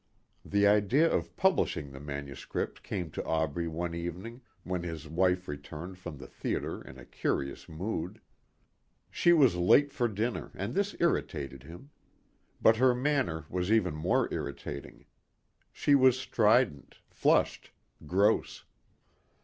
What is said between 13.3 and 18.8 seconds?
was even more irritating. She was strident, flushed, gross.